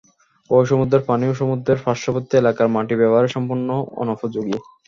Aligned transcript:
ঐ 0.49 0.59
সমুদ্রের 0.65 1.03
পানি 1.09 1.25
ও 1.27 1.39
সমুদ্রের 1.41 1.79
পার্শ্ববর্তী 1.85 2.33
এলাকার 2.37 2.67
মাটি 2.75 2.93
ব্যবহারের 2.97 3.33
সম্পূর্ণ 3.35 3.67
অনুপযোগী। 4.01 4.55